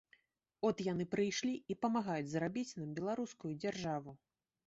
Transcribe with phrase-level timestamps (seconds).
[0.67, 4.17] От яны прыйшлі і памагаюць зрабіць нам беларускую дзяржаву.